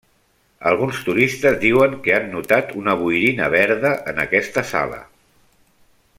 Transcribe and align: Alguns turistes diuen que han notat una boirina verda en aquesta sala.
Alguns 0.69 1.01
turistes 1.09 1.59
diuen 1.63 1.93
que 2.07 2.15
han 2.15 2.25
notat 2.31 2.73
una 2.81 2.95
boirina 3.03 3.51
verda 3.57 3.93
en 4.15 4.23
aquesta 4.25 4.65
sala. 4.75 4.99